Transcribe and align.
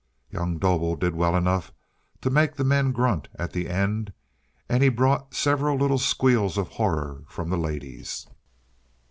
Young 0.31 0.57
Dobel 0.57 0.95
did 0.95 1.13
well 1.13 1.35
enough 1.35 1.71
to 2.21 2.31
make 2.31 2.55
the 2.55 2.63
men 2.63 2.91
grunt 2.91 3.27
at 3.35 3.53
the 3.53 3.69
end, 3.69 4.13
and 4.67 4.81
he 4.81 4.89
brought 4.89 5.35
several 5.35 5.77
little 5.77 5.99
squeals 5.99 6.57
of 6.57 6.69
horror 6.69 7.23
from 7.27 7.51
the 7.51 7.57
ladies. 7.59 8.25